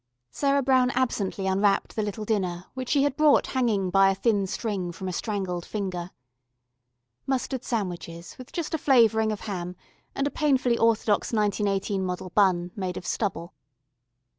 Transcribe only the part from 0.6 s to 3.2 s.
Brown absently unwrapped the little dinner which she had